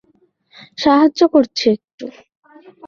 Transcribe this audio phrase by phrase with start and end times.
[0.77, 2.05] সাহায্য করছি একটু।